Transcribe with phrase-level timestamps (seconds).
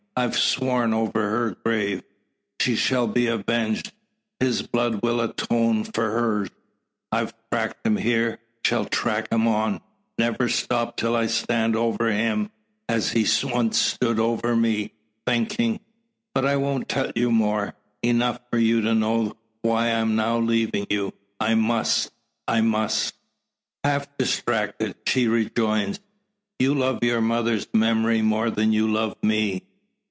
[0.13, 2.03] I've sworn over her grave,
[2.59, 3.93] she shall be avenged;
[4.41, 6.49] his blood will atone for her's.
[7.13, 9.79] I've tracked him here, shall track him on;
[10.19, 12.51] never stop, till I stand over him,
[12.89, 14.91] as he once stood over me,
[15.25, 15.79] thinking.
[16.35, 17.73] But I won't tell you more.
[18.03, 21.13] Enough, for you to know why I'm now leaving you.
[21.39, 22.11] I must
[22.49, 23.15] I must!"
[23.85, 26.01] Half distracted, she rejoins:
[26.59, 29.63] "You love your mother's memory more than you love me!"